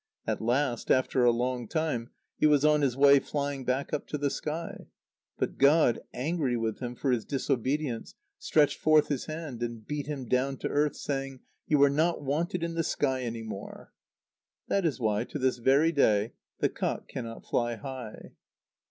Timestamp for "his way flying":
2.81-3.63